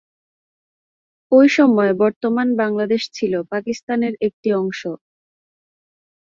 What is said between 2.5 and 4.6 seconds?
বাংলাদেশ ছিল পাকিস্তানের একটি